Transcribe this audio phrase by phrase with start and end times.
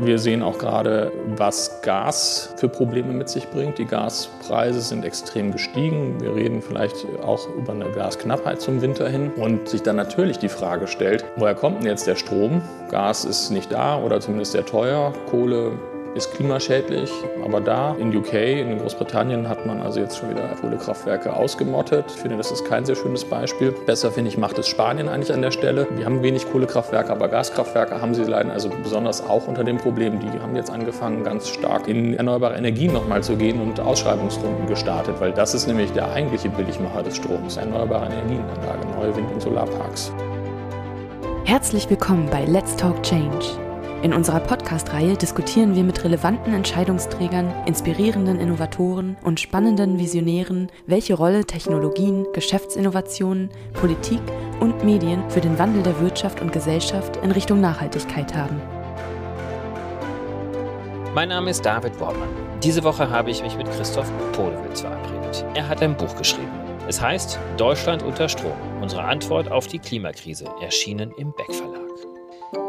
[0.00, 3.78] Wir sehen auch gerade, was Gas für Probleme mit sich bringt.
[3.78, 6.20] Die Gaspreise sind extrem gestiegen.
[6.20, 9.32] Wir reden vielleicht auch über eine Gasknappheit zum Winter hin.
[9.34, 12.62] Und sich dann natürlich die Frage stellt, woher kommt denn jetzt der Strom?
[12.90, 15.12] Gas ist nicht da oder zumindest sehr teuer.
[15.30, 15.72] Kohle
[16.18, 17.10] ist klimaschädlich.
[17.44, 22.04] Aber da in UK, in Großbritannien, hat man also jetzt schon wieder Kohlekraftwerke ausgemottet.
[22.08, 23.72] Ich finde, das ist kein sehr schönes Beispiel.
[23.86, 25.86] Besser, finde ich, macht es Spanien eigentlich an der Stelle.
[25.96, 30.18] Wir haben wenig Kohlekraftwerke, aber Gaskraftwerke haben sie leiden also besonders auch unter dem Problem.
[30.18, 35.14] Die haben jetzt angefangen, ganz stark in erneuerbare Energien nochmal zu gehen und Ausschreibungsrunden gestartet,
[35.20, 40.12] weil das ist nämlich der eigentliche Billigmacher des Stroms, erneuerbare Energienanlage, neue Wind- und Solarparks.
[41.44, 43.67] Herzlich willkommen bei Let's Talk Change
[44.02, 51.44] in unserer Podcast-Reihe diskutieren wir mit relevanten Entscheidungsträgern, inspirierenden Innovatoren und spannenden Visionären, welche Rolle
[51.44, 54.20] Technologien, Geschäftsinnovationen, Politik
[54.60, 58.60] und Medien für den Wandel der Wirtschaft und Gesellschaft in Richtung Nachhaltigkeit haben.
[61.14, 62.28] Mein Name ist David Wortmann.
[62.62, 65.44] Diese Woche habe ich mich mit Christoph Podewitz verabredet.
[65.54, 66.52] Er hat ein Buch geschrieben.
[66.86, 68.56] Es heißt Deutschland unter Strom.
[68.80, 72.07] Unsere Antwort auf die Klimakrise, erschienen im Beck Verlag.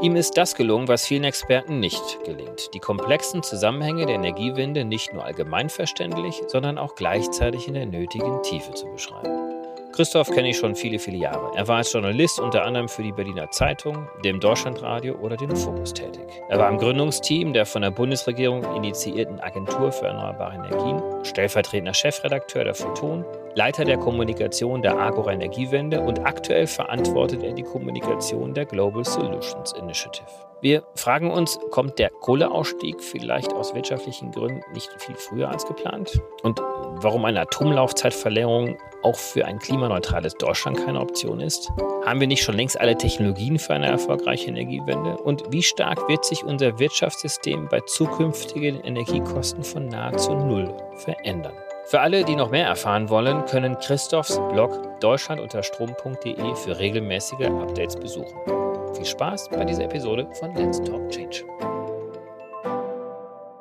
[0.02, 2.74] Ihm ist das gelungen, was vielen Experten nicht gelingt.
[2.74, 8.74] Die komplexen Zusammenhänge der Energiewende nicht nur allgemeinverständlich, sondern auch gleichzeitig in der nötigen Tiefe
[8.74, 9.49] zu beschreiben.
[9.92, 11.52] Christoph kenne ich schon viele, viele Jahre.
[11.56, 15.94] Er war als Journalist unter anderem für die Berliner Zeitung, dem Deutschlandradio oder den Fokus
[15.94, 16.24] tätig.
[16.48, 22.64] Er war im Gründungsteam der von der Bundesregierung initiierten Agentur für erneuerbare Energien, stellvertretender Chefredakteur
[22.64, 28.66] der Photon, Leiter der Kommunikation der Agora Energiewende und aktuell verantwortet er die Kommunikation der
[28.66, 30.28] Global Solutions Initiative.
[30.62, 36.22] Wir fragen uns, kommt der Kohleausstieg vielleicht aus wirtschaftlichen Gründen nicht viel früher als geplant?
[36.44, 41.72] Und warum eine Atomlaufzeitverlängerung auch für ein klimaneutrales Deutschland keine Option ist?
[42.06, 45.18] Haben wir nicht schon längst alle Technologien für eine erfolgreiche Energiewende?
[45.18, 51.54] Und wie stark wird sich unser Wirtschaftssystem bei zukünftigen Energiekosten von nahezu null verändern?
[51.86, 58.38] Für alle, die noch mehr erfahren wollen, können Christophs Blog deutschlandunterstrom.de für regelmäßige Updates besuchen.
[58.96, 61.46] Viel Spaß bei dieser Episode von Let's Talk Change.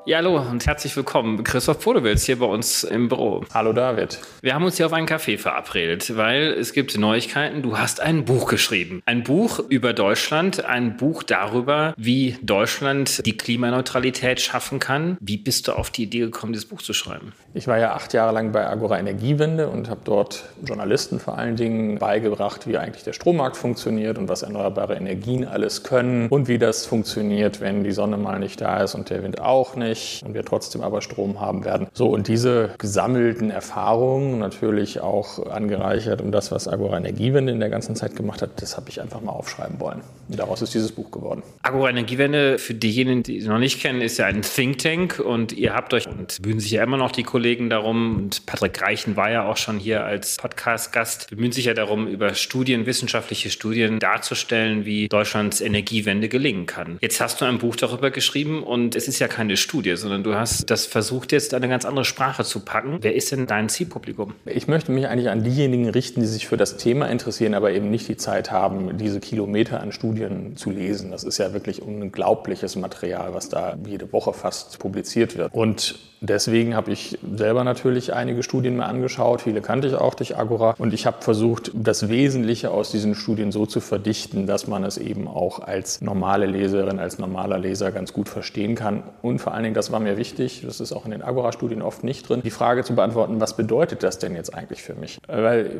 [0.08, 1.44] Ja, hallo und herzlich willkommen.
[1.44, 3.44] Christoph Podewitz hier bei uns im Büro.
[3.52, 4.18] Hallo David.
[4.40, 7.60] Wir haben uns hier auf einen Kaffee verabredet, weil es gibt Neuigkeiten.
[7.60, 9.02] Du hast ein Buch geschrieben.
[9.04, 15.18] Ein Buch über Deutschland, ein Buch darüber, wie Deutschland die Klimaneutralität schaffen kann.
[15.20, 17.34] Wie bist du auf die Idee gekommen, dieses Buch zu schreiben?
[17.52, 21.56] Ich war ja acht Jahre lang bei Agora Energiewende und habe dort Journalisten vor allen
[21.56, 26.58] Dingen beigebracht, wie eigentlich der Strommarkt funktioniert und was erneuerbare Energien alles können und wie
[26.58, 30.22] das funktioniert, wenn die Sonne mal nicht da ist und der Wind auch nicht nicht
[30.24, 31.88] und wir trotzdem aber Strom haben werden.
[31.92, 37.70] So, und diese gesammelten Erfahrungen, natürlich auch angereichert um das, was Agora Energiewende in der
[37.70, 40.00] ganzen Zeit gemacht hat, das habe ich einfach mal aufschreiben wollen.
[40.28, 41.42] Und daraus ist dieses Buch geworden.
[41.62, 45.52] Agora Energiewende, für diejenigen, die es noch nicht kennen, ist ja ein Think Tank und
[45.52, 49.16] ihr habt euch und bemühen sich ja immer noch die Kollegen darum und Patrick Reichen
[49.16, 53.98] war ja auch schon hier als Podcast-Gast, bemühen sich ja darum, über Studien, wissenschaftliche Studien
[53.98, 56.98] darzustellen, wie Deutschlands Energiewende gelingen kann.
[57.00, 60.22] Jetzt hast du ein Buch darüber geschrieben und es ist ja keine Studie, dir, sondern
[60.22, 62.98] du hast das versucht, jetzt eine ganz andere Sprache zu packen.
[63.00, 64.34] Wer ist denn dein Zielpublikum?
[64.44, 67.90] Ich möchte mich eigentlich an diejenigen richten, die sich für das Thema interessieren, aber eben
[67.90, 71.10] nicht die Zeit haben, diese Kilometer an Studien zu lesen.
[71.10, 75.52] Das ist ja wirklich unglaubliches Material, was da jede Woche fast publiziert wird.
[75.54, 80.36] Und Deswegen habe ich selber natürlich einige Studien mir angeschaut, viele kannte ich auch durch
[80.36, 84.84] Agora und ich habe versucht, das Wesentliche aus diesen Studien so zu verdichten, dass man
[84.84, 89.02] es eben auch als normale Leserin, als normaler Leser ganz gut verstehen kann.
[89.22, 92.02] Und vor allen Dingen, das war mir wichtig, das ist auch in den Agora-Studien oft
[92.02, 95.18] nicht drin, die Frage zu beantworten, was bedeutet das denn jetzt eigentlich für mich?
[95.28, 95.70] Weil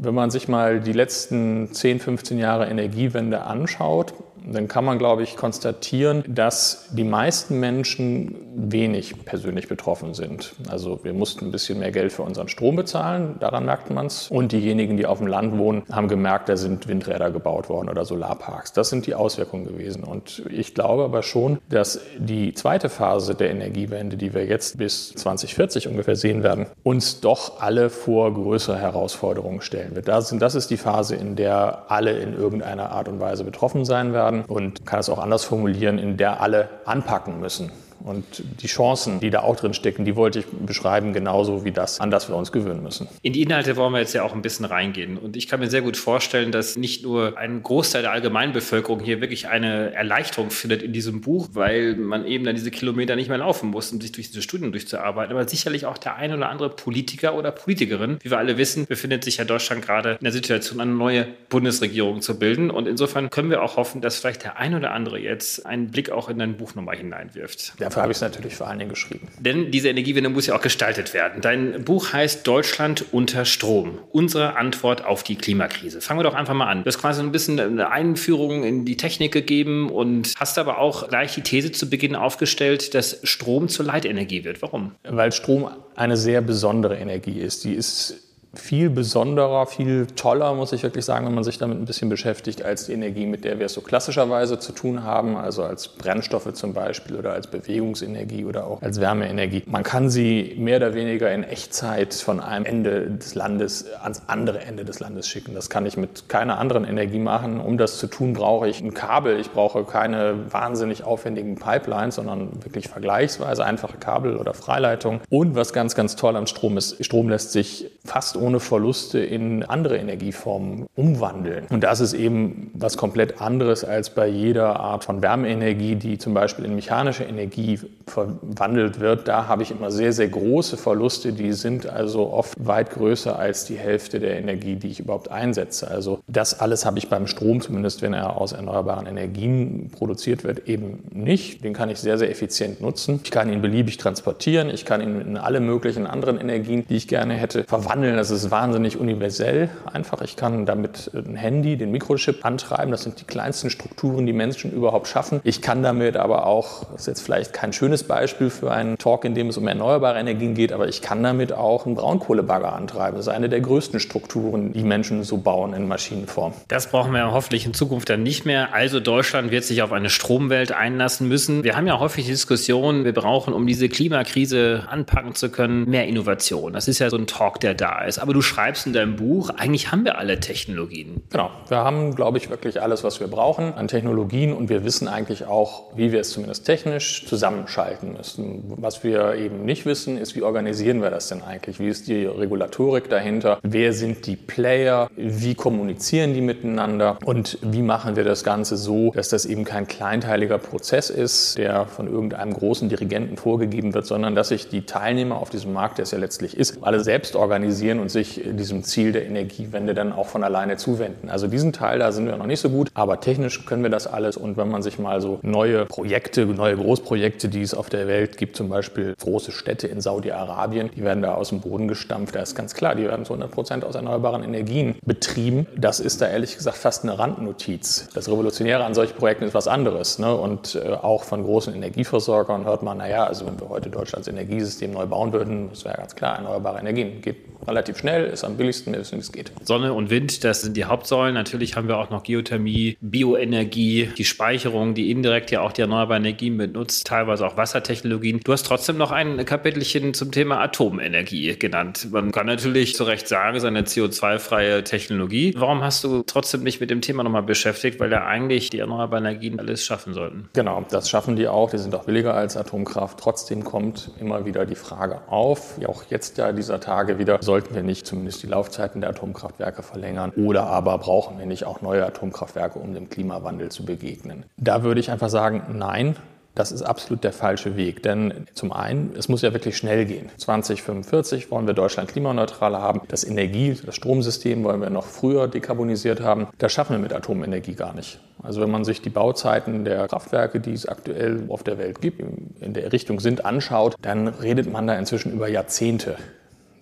[0.00, 4.14] wenn man sich mal die letzten 10, 15 Jahre Energiewende anschaut,
[4.44, 10.54] dann kann man, glaube ich, konstatieren, dass die meisten Menschen wenig persönlich betroffen sind.
[10.68, 14.28] Also wir mussten ein bisschen mehr Geld für unseren Strom bezahlen, daran merkt man es.
[14.30, 18.04] Und diejenigen, die auf dem Land wohnen, haben gemerkt, da sind Windräder gebaut worden oder
[18.04, 18.72] Solarparks.
[18.72, 20.04] Das sind die Auswirkungen gewesen.
[20.04, 25.12] Und ich glaube aber schon, dass die zweite Phase der Energiewende, die wir jetzt bis
[25.14, 30.08] 2040 ungefähr sehen werden, uns doch alle vor größere Herausforderungen stellen wird.
[30.08, 34.44] Das ist die Phase, in der alle in irgendeiner Art und Weise betroffen sein werden
[34.44, 37.70] und kann es auch anders formulieren, in der alle anpacken müssen
[38.04, 38.24] Und
[38.60, 42.10] die Chancen, die da auch drin stecken, die wollte ich beschreiben, genauso wie das, an
[42.10, 43.08] das wir uns gewöhnen müssen.
[43.22, 45.18] In die Inhalte wollen wir jetzt ja auch ein bisschen reingehen.
[45.18, 49.20] Und ich kann mir sehr gut vorstellen, dass nicht nur ein Großteil der Allgemeinbevölkerung hier
[49.20, 53.38] wirklich eine Erleichterung findet in diesem Buch, weil man eben dann diese Kilometer nicht mehr
[53.38, 55.34] laufen muss, um sich durch diese Studien durchzuarbeiten.
[55.34, 59.24] Aber sicherlich auch der ein oder andere Politiker oder Politikerin, wie wir alle wissen, befindet
[59.24, 62.70] sich ja Deutschland gerade in der Situation, eine neue Bundesregierung zu bilden.
[62.70, 66.10] Und insofern können wir auch hoffen, dass vielleicht der ein oder andere jetzt einen Blick
[66.10, 67.74] auch in dein Buch nochmal hineinwirft.
[67.92, 69.28] Dafür habe ich es natürlich vor allen Dingen geschrieben.
[69.38, 71.42] Denn diese Energiewende muss ja auch gestaltet werden.
[71.42, 73.98] Dein Buch heißt Deutschland unter Strom.
[74.12, 76.00] Unsere Antwort auf die Klimakrise.
[76.00, 76.84] Fangen wir doch einfach mal an.
[76.84, 81.08] Du hast quasi ein bisschen eine Einführung in die Technik gegeben und hast aber auch
[81.08, 84.62] gleich die These zu Beginn aufgestellt, dass Strom zur Leitenergie wird.
[84.62, 84.92] Warum?
[85.02, 87.64] Weil Strom eine sehr besondere Energie ist.
[87.64, 91.86] Die ist viel besonderer, viel toller, muss ich wirklich sagen, wenn man sich damit ein
[91.86, 95.62] bisschen beschäftigt, als die Energie, mit der wir es so klassischerweise zu tun haben, also
[95.62, 99.62] als Brennstoffe zum Beispiel oder als Bewegungsenergie oder auch als Wärmeenergie.
[99.66, 104.60] Man kann sie mehr oder weniger in Echtzeit von einem Ende des Landes ans andere
[104.60, 105.54] Ende des Landes schicken.
[105.54, 107.58] Das kann ich mit keiner anderen Energie machen.
[107.58, 109.40] Um das zu tun, brauche ich ein Kabel.
[109.40, 115.20] Ich brauche keine wahnsinnig aufwendigen Pipelines, sondern wirklich vergleichsweise einfache Kabel oder Freileitungen.
[115.30, 119.62] Und was ganz, ganz toll am Strom ist, Strom lässt sich fast ohne Verluste in
[119.62, 121.66] andere Energieformen umwandeln.
[121.70, 126.34] Und das ist eben was komplett anderes als bei jeder Art von Wärmeenergie, die zum
[126.34, 129.28] Beispiel in mechanische Energie verwandelt wird.
[129.28, 131.32] Da habe ich immer sehr, sehr große Verluste.
[131.32, 135.88] Die sind also oft weit größer als die Hälfte der Energie, die ich überhaupt einsetze.
[135.88, 140.68] Also das alles habe ich beim Strom, zumindest wenn er aus erneuerbaren Energien produziert wird,
[140.68, 141.62] eben nicht.
[141.64, 143.20] Den kann ich sehr, sehr effizient nutzen.
[143.22, 144.68] Ich kann ihn beliebig transportieren.
[144.68, 148.16] Ich kann ihn in alle möglichen anderen Energien, die ich gerne hätte, verwandeln.
[148.16, 150.22] Das ist wahnsinnig universell einfach.
[150.22, 152.90] Ich kann damit ein Handy, den Mikrochip antreiben.
[152.90, 155.40] Das sind die kleinsten Strukturen, die Menschen überhaupt schaffen.
[155.44, 159.24] Ich kann damit aber auch, das ist jetzt vielleicht kein schönes Beispiel für einen Talk,
[159.24, 163.16] in dem es um erneuerbare Energien geht, aber ich kann damit auch einen Braunkohlebagger antreiben.
[163.16, 166.54] Das ist eine der größten Strukturen, die Menschen so bauen in Maschinenform.
[166.68, 168.74] Das brauchen wir hoffentlich in Zukunft dann nicht mehr.
[168.74, 171.64] Also Deutschland wird sich auf eine Stromwelt einlassen müssen.
[171.64, 176.06] Wir haben ja häufig die Diskussion, wir brauchen, um diese Klimakrise anpacken zu können, mehr
[176.06, 176.72] Innovation.
[176.72, 178.18] Das ist ja so ein Talk, der da ist.
[178.22, 181.24] Aber du schreibst in deinem Buch, eigentlich haben wir alle Technologien.
[181.30, 185.08] Genau, wir haben, glaube ich, wirklich alles, was wir brauchen an Technologien und wir wissen
[185.08, 188.74] eigentlich auch, wie wir es zumindest technisch zusammenschalten müssen.
[188.76, 191.80] Was wir eben nicht wissen, ist, wie organisieren wir das denn eigentlich?
[191.80, 193.58] Wie ist die Regulatorik dahinter?
[193.64, 195.10] Wer sind die Player?
[195.16, 197.18] Wie kommunizieren die miteinander?
[197.24, 201.86] Und wie machen wir das Ganze so, dass das eben kein kleinteiliger Prozess ist, der
[201.86, 206.04] von irgendeinem großen Dirigenten vorgegeben wird, sondern dass sich die Teilnehmer auf diesem Markt, der
[206.04, 210.26] es ja letztlich ist, alle selbst organisieren und sich diesem Ziel der Energiewende dann auch
[210.26, 211.28] von alleine zuwenden.
[211.28, 214.06] Also diesen Teil, da sind wir noch nicht so gut, aber technisch können wir das
[214.06, 214.36] alles.
[214.36, 218.36] Und wenn man sich mal so neue Projekte, neue Großprojekte, die es auf der Welt
[218.36, 222.34] gibt, zum Beispiel große Städte in Saudi-Arabien, die werden da aus dem Boden gestampft.
[222.34, 225.66] Da ist ganz klar, die werden zu 100 Prozent aus erneuerbaren Energien betrieben.
[225.76, 228.08] Das ist da ehrlich gesagt fast eine Randnotiz.
[228.14, 230.18] Das Revolutionäre an solchen Projekten ist was anderes.
[230.18, 230.34] Ne?
[230.34, 234.92] Und äh, auch von großen Energieversorgern hört man, naja, also wenn wir heute Deutschlands Energiesystem
[234.92, 237.36] neu bauen würden, das wäre ganz klar, erneuerbare Energien geht
[237.66, 239.52] relativ schnell, ist am billigsten, ist, es geht.
[239.62, 241.34] Sonne und Wind, das sind die Hauptsäulen.
[241.34, 246.24] Natürlich haben wir auch noch Geothermie, Bioenergie, die Speicherung, die indirekt ja auch die erneuerbaren
[246.24, 248.40] Energien benutzt, teilweise auch Wassertechnologien.
[248.42, 252.08] Du hast trotzdem noch ein Kapitelchen zum Thema Atomenergie genannt.
[252.10, 255.54] Man kann natürlich zu Recht sagen, es ist eine CO2-freie Technologie.
[255.56, 258.00] Warum hast du trotzdem nicht mit dem Thema nochmal beschäftigt?
[258.00, 260.48] Weil ja eigentlich die erneuerbaren Energien alles schaffen sollten.
[260.54, 261.70] Genau, das schaffen die auch.
[261.70, 263.20] Die sind auch billiger als Atomkraft.
[263.20, 267.81] Trotzdem kommt immer wieder die Frage auf, auch jetzt ja dieser Tage wieder, sollten wir
[267.82, 272.78] nicht zumindest die Laufzeiten der Atomkraftwerke verlängern oder aber brauchen wir nicht auch neue Atomkraftwerke,
[272.78, 274.44] um dem Klimawandel zu begegnen?
[274.56, 276.16] Da würde ich einfach sagen, nein,
[276.54, 278.02] das ist absolut der falsche Weg.
[278.02, 280.28] Denn zum einen, es muss ja wirklich schnell gehen.
[280.36, 283.00] 2045 wollen wir Deutschland klimaneutral haben.
[283.08, 286.48] Das Energie, das Stromsystem wollen wir noch früher dekarbonisiert haben.
[286.58, 288.20] Das schaffen wir mit Atomenergie gar nicht.
[288.42, 292.20] Also wenn man sich die Bauzeiten der Kraftwerke, die es aktuell auf der Welt gibt,
[292.60, 296.16] in der Richtung sind, anschaut, dann redet man da inzwischen über Jahrzehnte.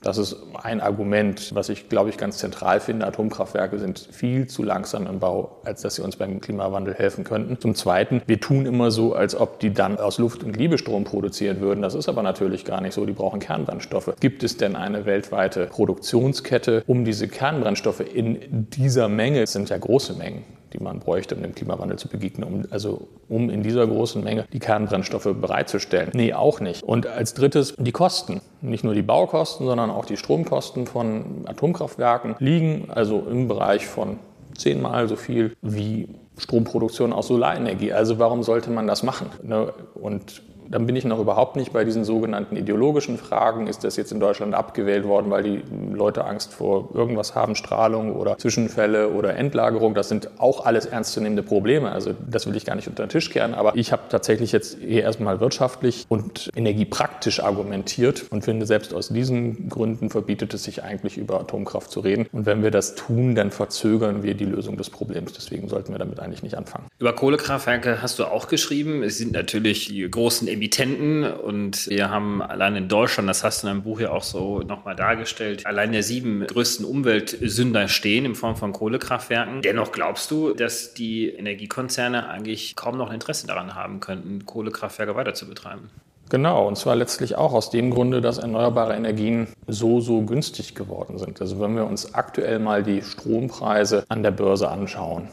[0.02, 3.07] Das ist ein Argument, was ich, glaube ich, ganz zentral finde.
[3.07, 7.61] Atomkraftwerke sind viel zu langsam im Bau, als dass sie uns beim Klimawandel helfen könnten.
[7.61, 11.04] Zum Zweiten, wir tun immer so, als ob die dann aus Luft und Liebe Strom
[11.04, 11.83] produzieren würden.
[11.83, 13.04] Das ist aber natürlich gar nicht so.
[13.04, 14.14] Die brauchen Kernbrennstoffe.
[14.21, 19.76] Gibt es denn eine weltweite Produktionskette, um diese Kernbrennstoffe in dieser Menge, es sind ja
[19.76, 23.86] große Mengen, die man bräuchte, um dem Klimawandel zu begegnen, um, also um in dieser
[23.86, 26.10] großen Menge die Kernbrennstoffe bereitzustellen.
[26.12, 26.82] Nee, auch nicht.
[26.82, 28.40] Und als drittes die Kosten.
[28.60, 34.18] Nicht nur die Baukosten, sondern auch die Stromkosten von Atomkraftwerken liegen also im Bereich von
[34.56, 36.08] zehnmal so viel wie
[36.38, 37.92] Stromproduktion aus Solarenergie.
[37.92, 39.26] Also warum sollte man das machen?
[39.42, 39.72] Ne?
[39.94, 43.66] Und Dann bin ich noch überhaupt nicht bei diesen sogenannten ideologischen Fragen.
[43.66, 45.62] Ist das jetzt in Deutschland abgewählt worden, weil die
[45.92, 49.94] Leute Angst vor irgendwas haben, Strahlung oder Zwischenfälle oder Endlagerung?
[49.94, 51.90] Das sind auch alles ernstzunehmende Probleme.
[51.90, 53.54] Also das will ich gar nicht unter den Tisch kehren.
[53.54, 59.08] Aber ich habe tatsächlich jetzt eher erstmal wirtschaftlich und energiepraktisch argumentiert und finde, selbst aus
[59.08, 62.26] diesen Gründen verbietet es sich eigentlich über Atomkraft zu reden.
[62.32, 65.32] Und wenn wir das tun, dann verzögern wir die Lösung des Problems.
[65.32, 66.86] Deswegen sollten wir damit eigentlich nicht anfangen.
[67.00, 69.02] Über Kohlekraftwerke hast du auch geschrieben.
[69.02, 73.66] Es sind natürlich die großen Emittenten und wir haben allein in Deutschland, das hast du
[73.66, 78.34] in deinem Buch ja auch so nochmal dargestellt, allein der sieben größten Umweltsünder stehen in
[78.34, 79.62] Form von Kohlekraftwerken.
[79.62, 85.16] Dennoch glaubst du, dass die Energiekonzerne eigentlich kaum noch ein Interesse daran haben könnten, Kohlekraftwerke
[85.16, 85.88] weiter zu betreiben?
[86.28, 91.16] Genau, und zwar letztlich auch aus dem Grunde, dass erneuerbare Energien so, so günstig geworden
[91.16, 91.40] sind.
[91.40, 95.28] Also wenn wir uns aktuell mal die Strompreise an der Börse anschauen,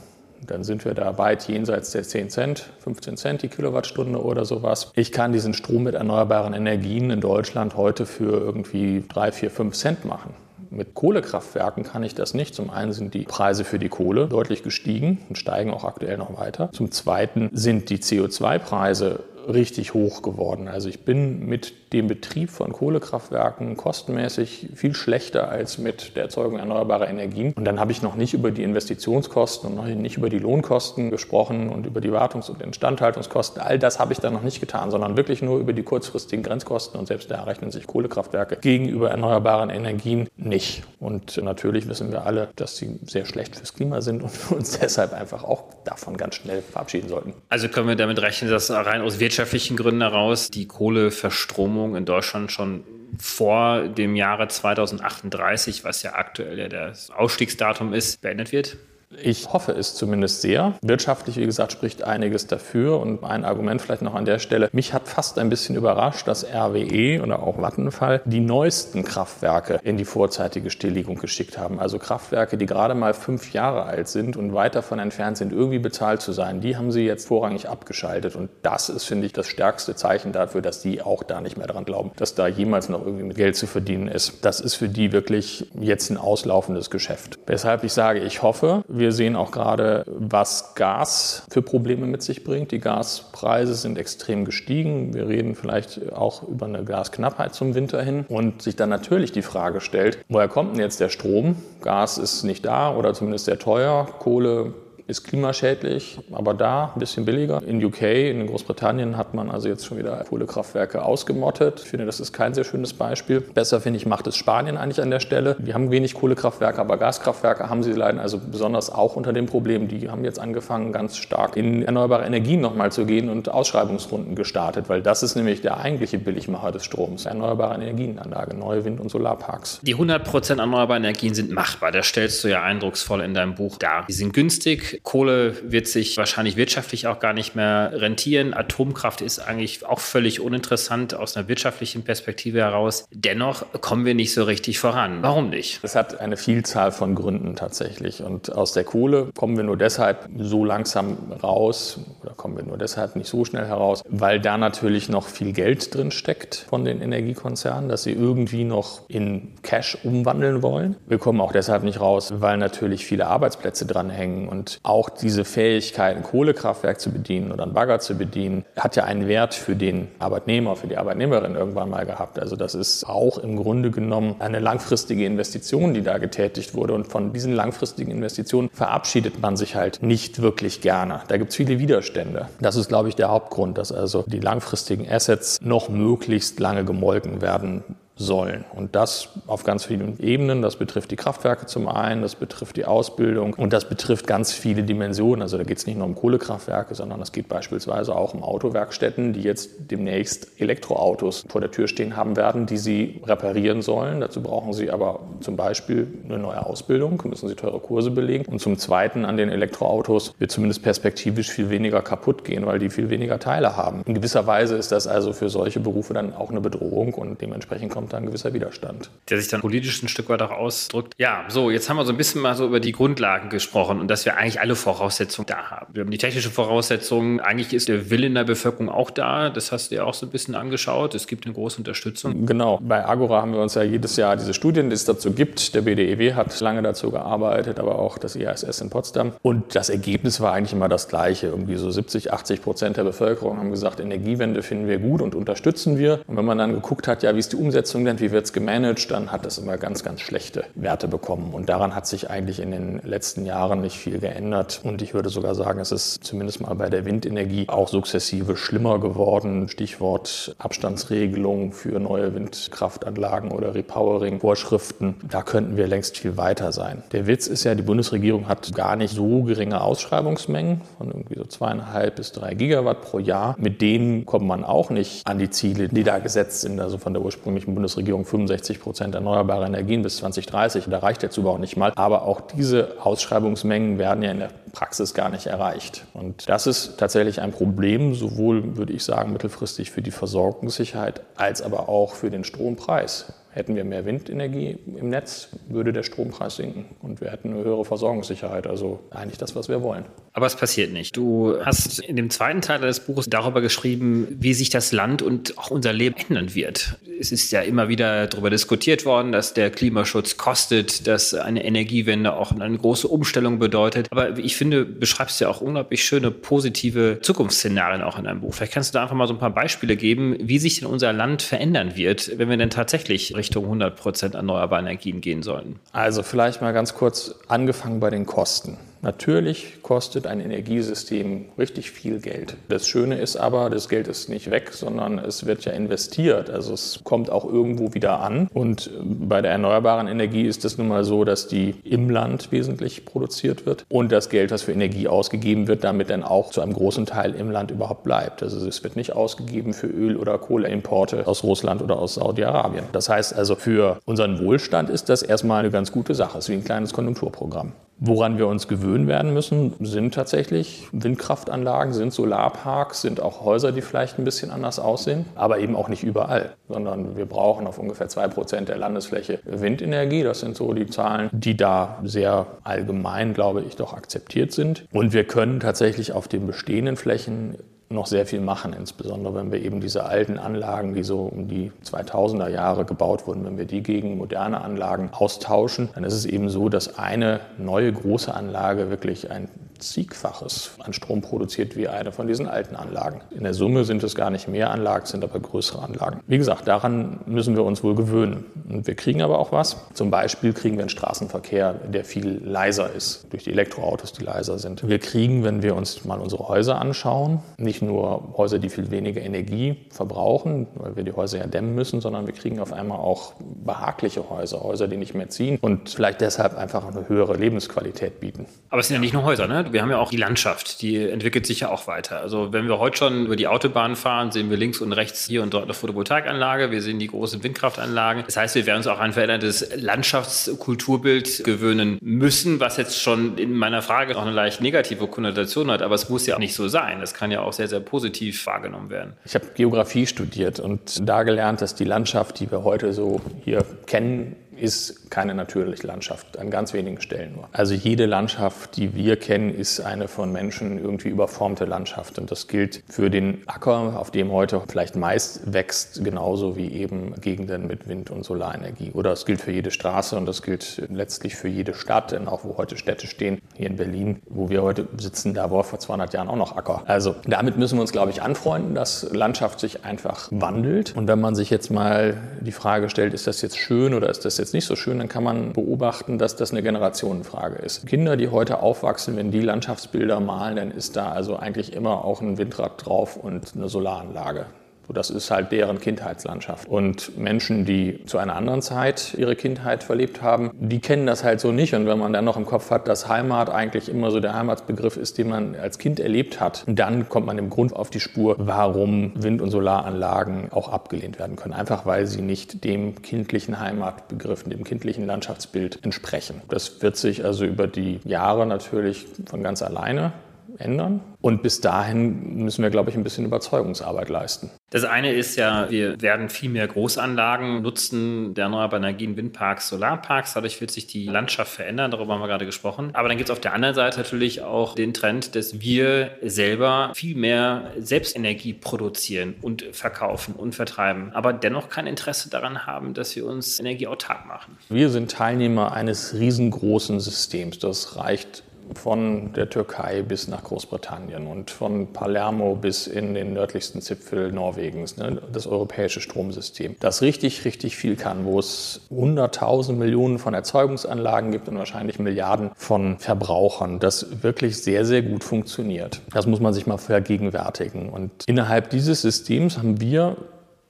[0.45, 4.91] dann sind wir da weit jenseits der 10 Cent, 15 Cent die Kilowattstunde oder sowas.
[4.95, 9.75] Ich kann diesen Strom mit erneuerbaren Energien in Deutschland heute für irgendwie 3, 4, 5
[9.75, 10.33] Cent machen.
[10.69, 12.53] Mit Kohlekraftwerken kann ich das nicht.
[12.53, 16.37] Zum einen sind die Preise für die Kohle deutlich gestiegen und steigen auch aktuell noch
[16.37, 16.69] weiter.
[16.73, 20.67] Zum zweiten sind die CO2-Preise richtig hoch geworden.
[20.67, 26.59] Also ich bin mit dem Betrieb von Kohlekraftwerken kostenmäßig viel schlechter als mit der Erzeugung
[26.59, 27.53] erneuerbarer Energien.
[27.53, 31.09] Und dann habe ich noch nicht über die Investitionskosten und noch nicht über die Lohnkosten
[31.09, 33.61] gesprochen und über die Wartungs- und Instandhaltungskosten.
[33.61, 36.99] All das habe ich dann noch nicht getan, sondern wirklich nur über die kurzfristigen Grenzkosten.
[36.99, 40.83] Und selbst da rechnen sich Kohlekraftwerke gegenüber erneuerbaren Energien nicht.
[40.99, 44.77] Und natürlich wissen wir alle, dass sie sehr schlecht fürs Klima sind und wir uns
[44.79, 47.33] deshalb einfach auch davon ganz schnell verabschieden sollten.
[47.49, 52.51] Also können wir damit rechnen, dass rein aus wirtschaftlichen Gründen heraus die Kohleverstromung in Deutschland
[52.51, 52.83] schon
[53.19, 58.77] vor dem Jahre 2038, was ja aktuell ja das Ausstiegsdatum ist, beendet wird?
[59.15, 60.73] Ich hoffe es zumindest sehr.
[60.81, 62.99] Wirtschaftlich, wie gesagt, spricht einiges dafür.
[62.99, 64.69] Und ein Argument vielleicht noch an der Stelle.
[64.73, 69.95] Mich hat fast ein bisschen überrascht, dass RWE oder auch Vattenfall die neuesten Kraftwerke in
[69.95, 71.79] die vorzeitige Stilllegung geschickt haben.
[71.79, 75.79] Also Kraftwerke, die gerade mal fünf Jahre alt sind und weit davon entfernt sind, irgendwie
[75.79, 76.59] bezahlt zu sein.
[76.59, 78.35] Die haben sie jetzt vorrangig abgeschaltet.
[78.35, 81.67] Und das ist, finde ich, das stärkste Zeichen dafür, dass die auch da nicht mehr
[81.67, 84.43] dran glauben, dass da jemals noch irgendwie mit Geld zu verdienen ist.
[84.43, 87.39] Das ist für die wirklich jetzt ein auslaufendes Geschäft.
[87.45, 92.43] Weshalb ich sage, ich hoffe, wir sehen auch gerade, was Gas für Probleme mit sich
[92.43, 92.71] bringt.
[92.71, 95.13] Die Gaspreise sind extrem gestiegen.
[95.13, 99.41] Wir reden vielleicht auch über eine Gasknappheit zum Winter hin und sich dann natürlich die
[99.41, 101.55] Frage stellt, woher kommt denn jetzt der Strom?
[101.81, 104.07] Gas ist nicht da oder zumindest sehr teuer.
[104.19, 104.73] Kohle
[105.07, 107.61] ist klimaschädlich, aber da ein bisschen billiger.
[107.65, 111.81] In UK, in Großbritannien hat man also jetzt schon wieder Kohlekraftwerke ausgemottet.
[111.83, 113.39] Ich finde, das ist kein sehr schönes Beispiel.
[113.39, 115.55] Besser, finde ich, macht es Spanien eigentlich an der Stelle.
[115.59, 119.87] Wir haben wenig Kohlekraftwerke, aber Gaskraftwerke haben sie leiden also besonders auch unter dem Problem.
[119.87, 124.89] Die haben jetzt angefangen, ganz stark in erneuerbare Energien nochmal zu gehen und Ausschreibungsrunden gestartet,
[124.89, 127.25] weil das ist nämlich der eigentliche Billigmacher des Stroms.
[127.25, 129.79] Erneuerbare Energienanlage, neue Wind- und Solarparks.
[129.83, 131.91] Die 100% erneuerbaren Energien sind machbar.
[131.91, 134.05] Das stellst du ja eindrucksvoll in deinem Buch dar.
[134.07, 138.53] Die sind günstig, Kohle wird sich wahrscheinlich wirtschaftlich auch gar nicht mehr rentieren.
[138.53, 143.05] Atomkraft ist eigentlich auch völlig uninteressant aus einer wirtschaftlichen Perspektive heraus.
[143.11, 145.19] Dennoch kommen wir nicht so richtig voran.
[145.21, 145.79] Warum nicht?
[145.83, 148.21] Es hat eine Vielzahl von Gründen tatsächlich.
[148.21, 152.77] Und aus der Kohle kommen wir nur deshalb so langsam raus oder kommen wir nur
[152.77, 157.01] deshalb nicht so schnell heraus, weil da natürlich noch viel Geld drin steckt von den
[157.01, 160.95] Energiekonzernen, dass sie irgendwie noch in Cash umwandeln wollen.
[161.07, 166.15] Wir kommen auch deshalb nicht raus, weil natürlich viele Arbeitsplätze dranhängen und auch diese Fähigkeit,
[166.15, 170.07] ein Kohlekraftwerk zu bedienen oder ein Bagger zu bedienen, hat ja einen Wert für den
[170.19, 172.39] Arbeitnehmer, für die Arbeitnehmerin irgendwann mal gehabt.
[172.39, 176.93] Also das ist auch im Grunde genommen eine langfristige Investition, die da getätigt wurde.
[176.93, 181.21] Und von diesen langfristigen Investitionen verabschiedet man sich halt nicht wirklich gerne.
[181.27, 182.47] Da gibt es viele Widerstände.
[182.61, 187.41] Das ist, glaube ich, der Hauptgrund, dass also die langfristigen Assets noch möglichst lange gemolken
[187.41, 187.83] werden
[188.17, 188.65] sollen.
[188.73, 190.61] Und das auf ganz vielen Ebenen.
[190.61, 194.83] Das betrifft die Kraftwerke zum einen, das betrifft die Ausbildung und das betrifft ganz viele
[194.83, 195.41] Dimensionen.
[195.43, 199.33] Also da geht es nicht nur um Kohlekraftwerke, sondern es geht beispielsweise auch um Autowerkstätten,
[199.33, 204.19] die jetzt demnächst Elektroautos vor der Tür stehen haben werden, die sie reparieren sollen.
[204.19, 208.45] Dazu brauchen sie aber zum Beispiel eine neue Ausbildung, müssen sie teure Kurse belegen.
[208.45, 212.89] Und zum Zweiten an den Elektroautos wird zumindest perspektivisch viel weniger kaputt gehen, weil die
[212.89, 214.01] viel weniger Teile haben.
[214.05, 217.91] In gewisser Weise ist das also für solche Berufe dann auch eine Bedrohung und dementsprechend
[217.91, 219.09] kommt da ein gewisser Widerstand.
[219.29, 221.13] Der sich dann politisch ein Stück weit auch ausdrückt.
[221.17, 224.07] Ja, so, jetzt haben wir so ein bisschen mal so über die Grundlagen gesprochen und
[224.09, 225.93] dass wir eigentlich alle Voraussetzungen da haben.
[225.93, 227.39] Wir haben die technische Voraussetzungen.
[227.39, 229.49] Eigentlich ist der Wille in der Bevölkerung auch da.
[229.49, 231.15] Das hast du ja auch so ein bisschen angeschaut.
[231.15, 232.45] Es gibt eine große Unterstützung.
[232.45, 232.79] Genau.
[232.81, 235.75] Bei Agora haben wir uns ja jedes Jahr diese Studien, die es dazu so gibt.
[235.75, 239.33] Der BDEW hat lange dazu gearbeitet, aber auch das IASS in Potsdam.
[239.41, 241.47] Und das Ergebnis war eigentlich immer das gleiche.
[241.47, 245.97] Irgendwie so 70, 80 Prozent der Bevölkerung haben gesagt, Energiewende finden wir gut und unterstützen
[245.97, 246.21] wir.
[246.27, 248.53] Und wenn man dann geguckt hat, ja, wie ist die Umsetzung denn, wie wird es
[248.53, 251.53] gemanagt, dann hat das immer ganz, ganz schlechte Werte bekommen.
[251.53, 254.79] Und daran hat sich eigentlich in den letzten Jahren nicht viel geändert.
[254.83, 258.99] Und ich würde sogar sagen, es ist zumindest mal bei der Windenergie auch sukzessive schlimmer
[258.99, 259.67] geworden.
[259.67, 265.16] Stichwort Abstandsregelung für neue Windkraftanlagen oder Repowering-Vorschriften.
[265.29, 267.03] Da könnten wir längst viel weiter sein.
[267.11, 271.45] Der Witz ist ja, die Bundesregierung hat gar nicht so geringe Ausschreibungsmengen von irgendwie so
[271.45, 273.55] zweieinhalb bis drei Gigawatt pro Jahr.
[273.57, 276.79] Mit denen kommt man auch nicht an die Ziele, die da gesetzt sind.
[276.79, 280.85] Also von der ursprünglichen Bundesregierung 65 Prozent erneuerbare Energien bis 2030.
[280.89, 281.91] Da reicht jetzt überhaupt nicht mal.
[281.95, 286.05] Aber auch diese Ausschreibungsmengen werden ja in der Praxis gar nicht erreicht.
[286.13, 291.61] Und das ist tatsächlich ein Problem, sowohl, würde ich sagen, mittelfristig für die Versorgungssicherheit als
[291.61, 293.33] aber auch für den Strompreis.
[293.57, 297.85] Hätten wir mehr Windenergie im Netz, würde der Strompreis sinken und wir hätten eine höhere
[297.85, 298.67] Versorgungssicherheit.
[298.67, 300.05] Also eigentlich das, was wir wollen.
[300.37, 301.17] Aber es passiert nicht.
[301.17, 305.57] Du hast in dem zweiten Teil des Buches darüber geschrieben, wie sich das Land und
[305.57, 306.99] auch unser Leben ändern wird.
[307.19, 312.33] Es ist ja immer wieder darüber diskutiert worden, dass der Klimaschutz kostet, dass eine Energiewende
[312.33, 314.11] auch eine große Umstellung bedeutet.
[314.11, 318.53] Aber ich finde, beschreibst ja auch unglaublich schöne, positive Zukunftsszenarien auch in deinem Buch.
[318.53, 321.13] Vielleicht kannst du da einfach mal so ein paar Beispiele geben, wie sich denn unser
[321.13, 325.79] Land verändern wird, wenn wir denn tatsächlich Richtung 100 Prozent erneuerbare Energien gehen sollten.
[325.93, 328.77] Also vielleicht mal ganz kurz angefangen bei den Kosten.
[329.01, 332.57] Natürlich kostet ein Energiesystem richtig viel Geld.
[332.69, 336.49] Das Schöne ist aber, das Geld ist nicht weg, sondern es wird ja investiert.
[336.49, 338.49] Also es kommt auch irgendwo wieder an.
[338.53, 343.05] Und bei der erneuerbaren Energie ist es nun mal so, dass die im Land wesentlich
[343.05, 346.73] produziert wird und das Geld, das für Energie ausgegeben wird, damit dann auch zu einem
[346.73, 348.43] großen Teil im Land überhaupt bleibt.
[348.43, 352.85] Also es wird nicht ausgegeben für Öl- oder Kohleimporte aus Russland oder aus Saudi-Arabien.
[352.91, 356.37] Das heißt also, für unseren Wohlstand ist das erstmal eine ganz gute Sache.
[356.37, 357.73] Es ist wie ein kleines Konjunkturprogramm.
[357.99, 363.81] Woran wir uns gewöhnen werden müssen, sind tatsächlich Windkraftanlagen, sind Solarparks, sind auch Häuser, die
[363.81, 368.07] vielleicht ein bisschen anders aussehen, aber eben auch nicht überall, sondern wir brauchen auf ungefähr
[368.07, 370.21] zwei Prozent der Landesfläche Windenergie.
[370.21, 374.85] Das sind so die Zahlen, die da sehr allgemein, glaube ich, doch akzeptiert sind.
[374.91, 377.55] Und wir können tatsächlich auf den bestehenden Flächen
[377.89, 381.71] noch sehr viel machen, insbesondere wenn wir eben diese alten Anlagen, die so um die
[381.85, 386.49] 2000er Jahre gebaut wurden, wenn wir die gegen moderne Anlagen austauschen, dann ist es eben
[386.49, 389.47] so, dass eine neue große Anlage wirklich ein
[389.79, 393.21] zigfaches an Strom produziert wie eine von diesen alten Anlagen.
[393.31, 396.21] In der Summe sind es gar nicht mehr Anlagen, sind aber größere Anlagen.
[396.27, 398.45] Wie gesagt, daran müssen wir uns wohl gewöhnen.
[398.69, 399.77] Und wir kriegen aber auch was.
[399.93, 404.59] Zum Beispiel kriegen wir einen Straßenverkehr, der viel leiser ist, durch die Elektroautos, die leiser
[404.59, 404.87] sind.
[404.87, 409.21] Wir kriegen, wenn wir uns mal unsere Häuser anschauen, nicht nur Häuser, die viel weniger
[409.21, 413.33] Energie verbrauchen, weil wir die Häuser ja dämmen müssen, sondern wir kriegen auf einmal auch
[413.65, 418.45] behagliche Häuser, Häuser, die nicht mehr ziehen und vielleicht deshalb einfach eine höhere Lebensqualität bieten.
[418.69, 419.66] Aber es sind ja nicht nur Häuser, ne?
[419.73, 422.19] Wir haben ja auch die Landschaft, die entwickelt sich ja auch weiter.
[422.19, 425.43] Also wenn wir heute schon über die Autobahn fahren, sehen wir links und rechts hier
[425.43, 428.23] und dort eine Photovoltaikanlage, wir sehen die großen Windkraftanlagen.
[428.25, 433.53] Das heißt, wir werden uns auch ein verändertes Landschaftskulturbild gewöhnen müssen, was jetzt schon in
[433.53, 436.67] meiner Frage auch eine leicht negative Konnotation hat, aber es muss ja auch nicht so
[436.67, 436.99] sein.
[436.99, 439.13] Das kann ja auch sehr, sehr positiv wahrgenommen werden.
[439.25, 443.65] Ich habe Geografie studiert und da gelernt, dass die Landschaft, die wir heute so hier
[443.85, 447.49] kennen, ist keine natürliche Landschaft, an ganz wenigen Stellen nur.
[447.51, 452.19] Also jede Landschaft, die wir kennen, ist eine von Menschen irgendwie überformte Landschaft.
[452.19, 457.15] Und das gilt für den Acker, auf dem heute vielleicht meist wächst, genauso wie eben
[457.21, 458.91] Gegenden mit Wind- und Solarenergie.
[458.93, 462.43] Oder es gilt für jede Straße und das gilt letztlich für jede Stadt, denn auch
[462.43, 466.13] wo heute Städte stehen, hier in Berlin, wo wir heute sitzen, da war vor 200
[466.13, 466.83] Jahren auch noch Acker.
[466.85, 470.95] Also damit müssen wir uns, glaube ich, anfreunden, dass Landschaft sich einfach wandelt.
[470.95, 474.25] Und wenn man sich jetzt mal die Frage stellt, ist das jetzt schön oder ist
[474.25, 477.85] das jetzt nicht so schön, dann kann man beobachten, dass das eine Generationenfrage ist.
[477.87, 482.21] Kinder, die heute aufwachsen, wenn die Landschaftsbilder malen, dann ist da also eigentlich immer auch
[482.21, 484.47] ein Windrad drauf und eine Solaranlage.
[484.89, 486.67] Das ist halt deren Kindheitslandschaft.
[486.67, 491.39] Und Menschen, die zu einer anderen Zeit ihre Kindheit verlebt haben, die kennen das halt
[491.39, 491.73] so nicht.
[491.73, 494.97] Und wenn man dann noch im Kopf hat, dass Heimat eigentlich immer so der Heimatsbegriff
[494.97, 498.35] ist, den man als Kind erlebt hat, dann kommt man im Grund auf die Spur,
[498.39, 501.53] warum Wind- und Solaranlagen auch abgelehnt werden können.
[501.53, 506.41] Einfach weil sie nicht dem kindlichen Heimatbegriff, dem kindlichen Landschaftsbild entsprechen.
[506.49, 510.13] Das wird sich also über die Jahre natürlich von ganz alleine
[510.57, 511.01] ändern.
[511.21, 514.51] Und bis dahin müssen wir, glaube ich, ein bisschen Überzeugungsarbeit leisten.
[514.69, 520.33] Das eine ist ja, wir werden viel mehr Großanlagen nutzen, der erneuerbaren Energien, Windparks, Solarparks.
[520.33, 522.91] Dadurch wird sich die Landschaft verändern, darüber haben wir gerade gesprochen.
[522.93, 526.91] Aber dann gibt es auf der anderen Seite natürlich auch den Trend, dass wir selber
[526.95, 533.15] viel mehr Selbstenergie produzieren und verkaufen und vertreiben, aber dennoch kein Interesse daran haben, dass
[533.15, 534.57] wir uns energieautark machen.
[534.69, 537.59] Wir sind Teilnehmer eines riesengroßen Systems.
[537.59, 538.43] Das reicht
[538.75, 544.97] von der Türkei bis nach Großbritannien und von Palermo bis in den nördlichsten Zipfel Norwegens,
[544.97, 551.31] ne, das europäische Stromsystem, das richtig, richtig viel kann, wo es hunderttausend Millionen von Erzeugungsanlagen
[551.31, 556.01] gibt und wahrscheinlich Milliarden von Verbrauchern, das wirklich sehr, sehr gut funktioniert.
[556.13, 557.89] Das muss man sich mal vergegenwärtigen.
[557.89, 560.17] Und innerhalb dieses Systems haben wir